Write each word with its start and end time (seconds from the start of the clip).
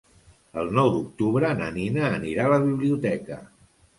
El 0.61 0.71
nou 0.77 0.87
d'octubre 0.93 1.51
na 1.59 1.67
Nina 1.77 2.09
anirà 2.17 2.47
a 2.47 2.53
la 2.53 2.59
biblioteca. 2.65 3.41